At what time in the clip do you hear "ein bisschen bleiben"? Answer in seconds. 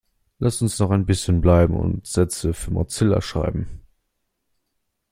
0.89-1.77